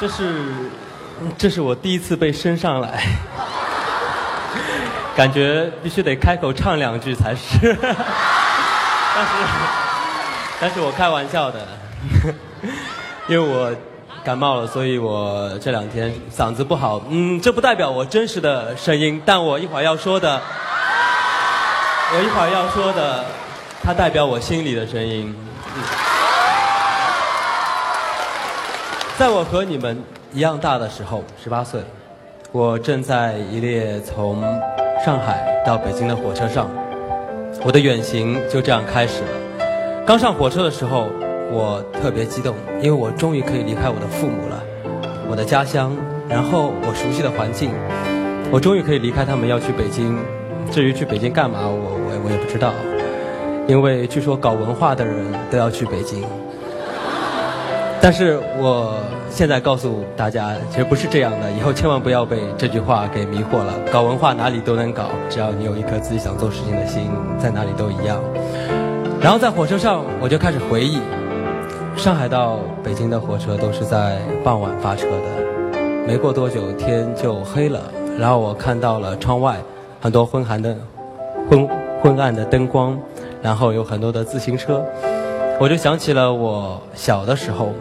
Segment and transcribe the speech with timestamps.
[0.00, 0.44] 这是，
[1.38, 3.04] 这是我第一次被升上来，
[5.14, 7.76] 感觉必须得开口唱两句才是。
[9.14, 9.30] 但是，
[10.60, 11.66] 但是我开玩笑的，
[13.28, 13.70] 因为我
[14.24, 17.00] 感冒了，所以我这两天嗓子不好。
[17.08, 20.40] 嗯，这不代表我真实的声音，但我一会儿要说的，
[22.14, 23.24] 我一会儿要说的，
[23.84, 25.32] 它代表我心里的声音。
[29.22, 29.96] 在我和你们
[30.34, 31.80] 一样大的时候，十八岁，
[32.50, 34.42] 我正在一列从
[35.04, 36.68] 上海到北京的火车上，
[37.64, 39.28] 我的远行就这样开始了。
[40.04, 41.06] 刚上火车的时候，
[41.52, 44.60] 我特别激动，因为我终于可以离开我的父母了，
[45.30, 45.96] 我的家乡，
[46.28, 47.70] 然后我熟悉的环境，
[48.50, 50.18] 我终于可以离开他们，要去北京。
[50.72, 52.72] 至于去北京干嘛，我我我也不知道，
[53.68, 56.24] 因为据说搞文化的人都要去北京。
[58.04, 58.96] 但是我
[59.30, 61.48] 现在告诉大家，其实不是这样的。
[61.52, 63.72] 以后千万不要被这句话给迷惑了。
[63.92, 68.20] 搞文化哪里都能搞，只要你有一颗自己想做事情的心，在哪里都一样。
[69.20, 70.98] 然后在火车上，我就开始回忆，
[71.96, 75.86] 上海到北京的火车都是在傍晚发车的。
[76.04, 77.80] 没过多久天就黑了，
[78.18, 79.58] 然后我看到了窗外
[80.00, 80.76] 很多昏寒的、
[81.48, 81.68] 昏
[82.02, 82.98] 昏暗的灯光，
[83.40, 84.84] 然后有很多的自行车，
[85.60, 87.72] 我就想起了我小的时候。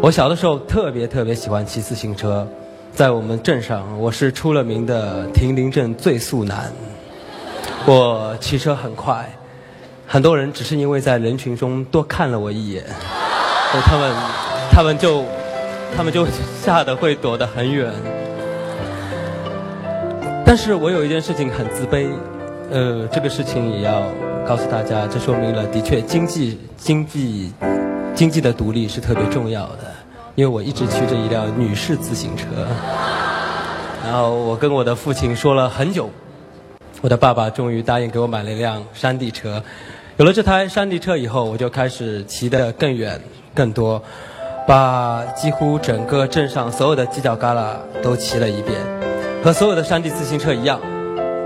[0.00, 2.46] 我小的时候特别特别喜欢骑自行车，
[2.92, 6.72] 在我们镇上，我是出了名的亭林镇最速男。
[7.86, 9.30] 我骑车很快，
[10.06, 12.84] 很多人只是因为在人群中多看了我一眼，
[13.84, 14.12] 他们
[14.72, 15.24] 他们就
[15.96, 16.26] 他们就
[16.62, 17.92] 吓得会躲得很远。
[20.46, 22.08] 但是我有一件事情很自卑，
[22.70, 24.02] 呃，这个事情也要
[24.46, 27.52] 告诉大家，这说明了的确经济经济。
[28.14, 29.92] 经济的独立是特别重要的，
[30.36, 32.46] 因为我一直骑着一辆女士自行车，
[34.04, 36.08] 然后我跟我的父亲说了很久，
[37.00, 39.62] 我的爸爸终于答应给我买了一辆山地车。
[40.16, 43.20] 有了这台山地车以后，我就开始骑得更远、
[43.52, 44.00] 更多，
[44.64, 48.78] 把几乎整个镇上所有的犄角旮旯都骑了一遍。
[49.42, 50.80] 和所有的山地自行车一样，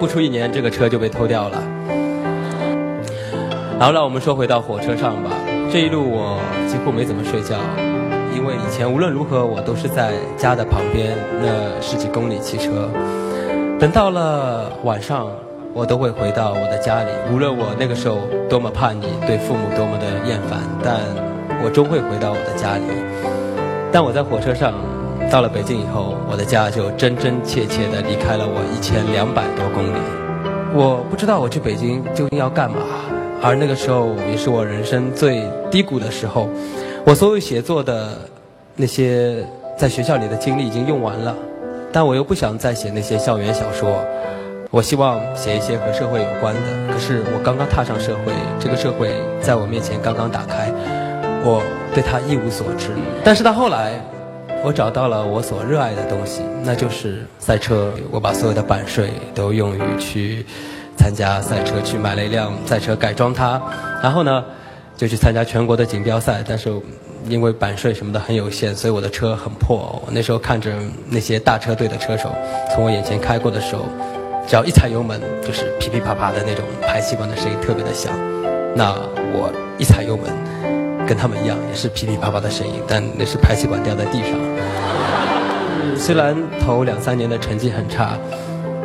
[0.00, 1.62] 不出一年，这个车就被偷掉了。
[3.78, 5.30] 然后让我们说回到火车上吧。
[5.76, 7.58] 这一路我几乎没怎么睡觉，
[8.34, 12.88] 因为以前无论如何我都是在家的旁边那十几公里骑车。
[13.78, 15.28] 等到了晚上，
[15.74, 17.10] 我都会回到我的家里。
[17.30, 20.96] 无论我那个时候多么叛逆，对父母多么的厌烦，但
[21.62, 22.84] 我终会回到我的家里。
[23.92, 24.72] 但我在火车上
[25.30, 29.98] 到了北京以后，我的家就真真切切地离开了我一千两百多公里。
[30.72, 32.78] 我不知道我去北京究竟要干嘛。
[33.42, 36.48] 而那个时候也是我人生最低谷的时候，
[37.04, 38.18] 我所有写作的
[38.74, 41.34] 那些在学校里的经历已经用完了，
[41.92, 44.02] 但我又不想再写那些校园小说，
[44.70, 46.60] 我希望写一些和社会有关的。
[46.92, 50.72] 可是我刚刚踏上社会，这个社会在我面前刚刚打开，
[51.44, 51.62] 我
[51.94, 52.88] 对它一无所知。
[53.22, 53.92] 但是到后来，
[54.64, 57.92] 我找到了我所热爱的东西，那就是赛车。
[58.10, 60.44] 我把所有的版税都用于去。
[61.06, 63.62] 参加赛车去买了一辆赛车改装它，
[64.02, 64.44] 然后呢，
[64.96, 66.42] 就去参加全国的锦标赛。
[66.44, 66.68] 但是
[67.28, 70.02] 因为版税什么的很有限，所以我的车很破。
[70.04, 70.72] 我那时候看着
[71.08, 72.34] 那些大车队的车手
[72.74, 73.84] 从我眼前开过的时候，
[74.48, 78.12] 只要一踩油门就是噼噼啪啪的那种排气管的声音特别的响。
[78.74, 78.92] 那
[79.32, 80.26] 我一踩油门，
[81.06, 84.32] 跟他们一样也是噼噼啪啪的声音，但那是排气管掉在地上。
[85.96, 88.18] 虽然头两三年的成绩很差。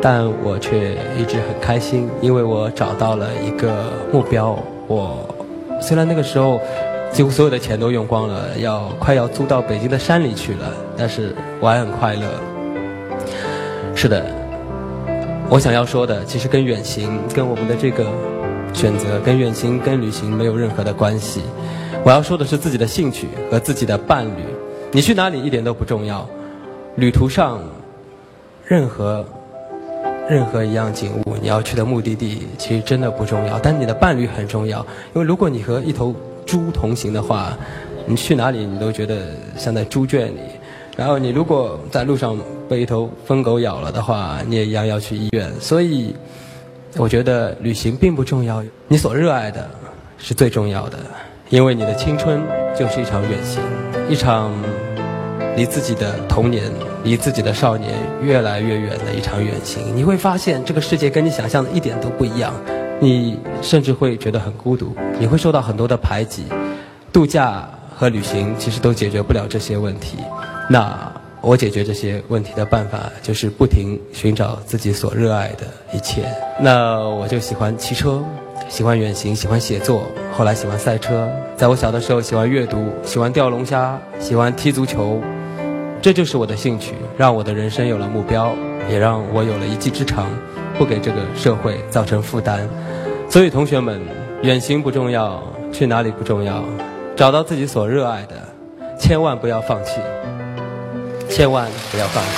[0.00, 4.56] 但我却一直很开心，因为我找到了一个目标。
[4.86, 5.34] 我
[5.80, 6.60] 虽然那个时候
[7.12, 12.22] 几乎所有的钱都用光了，要快要租到北京的山里去了，但是我还很快乐。
[13.94, 14.24] 是的，
[15.50, 18.06] 我想要说的其实跟远行、跟我们的这个
[18.72, 21.42] 选择、跟远行、跟旅行没有任何的关系。
[22.04, 24.44] 我要说的是自己的兴趣和自己的伴侣。
[24.92, 26.26] 你去哪里一点都不重要，
[26.94, 27.60] 旅途上
[28.64, 29.24] 任何。
[30.28, 34.80] 任何一样景物，你要去的目的地其实真的不重要，但你的伴侣很重要。
[35.14, 36.14] 因为如果你和一头
[36.44, 37.56] 猪同行的话，
[38.06, 40.40] 你去哪里你都觉得像在猪圈里。
[40.96, 42.38] 然后你如果在路上
[42.68, 45.50] 被一头疯狗咬了的话，你也一样要去医院。
[45.60, 46.14] 所以，
[46.96, 49.68] 我觉得旅行并不重要，你所热爱的
[50.18, 50.98] 是最重要的。
[51.48, 52.42] 因为你的青春
[52.78, 53.62] 就是一场远行，
[54.10, 54.52] 一场。
[55.56, 56.70] 离自己的童年，
[57.04, 57.92] 离自己的少年
[58.22, 62.52] 越来越远的一场远行，你会发现这个世界跟你想象的一点都不一样，
[63.00, 66.44] 你甚至会觉得很孤独，你会受到很多的排挤，
[67.12, 70.18] 度假和旅行其实都解决不了这些问题。
[70.68, 76.22] 那我解决这些问题的办法就是不停寻找自己所热爱的一切。
[76.60, 78.22] 那我就喜欢骑车，
[78.68, 80.02] 喜欢远行，喜欢写作，
[80.36, 81.28] 后来喜欢赛车。
[81.56, 85.22] 在我小的时候，喜欢阅读，喜欢钓龙虾，喜欢踢足球。
[86.00, 88.54] 这就是我的兴趣，让我的人生有了目标，
[88.88, 90.26] 也让我有了一技之长，
[90.78, 92.68] 不给这个社会造成负担。
[93.28, 94.00] 所以，同学们，
[94.42, 95.42] 远行不重要，
[95.72, 96.62] 去哪里不重要，
[97.16, 98.36] 找到自己所热爱的，
[98.98, 100.00] 千万不要放弃，
[101.28, 102.30] 千万不要放弃，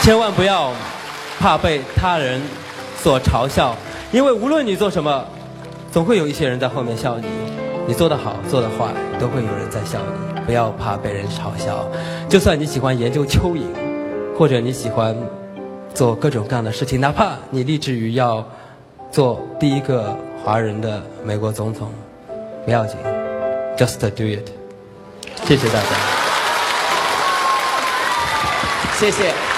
[0.00, 0.72] 千万不要
[1.40, 2.40] 怕被他人
[2.96, 3.74] 所嘲笑，
[4.12, 5.24] 因为无论你做什么，
[5.90, 7.26] 总会有一些人在后面笑你。
[7.86, 10.40] 你做得好，做得坏，都会有人在笑你。
[10.46, 11.86] 不要怕被人嘲笑，
[12.28, 13.62] 就算你喜欢研究蚯蚓，
[14.36, 15.16] 或者你喜欢
[15.94, 18.46] 做各种各样的事情，哪怕你立志于要
[19.10, 21.88] 做第一个华人的美国总统，
[22.64, 22.96] 不要紧
[23.76, 24.50] ，just do it。
[25.46, 25.88] 谢谢大家，
[28.98, 29.53] 谢谢。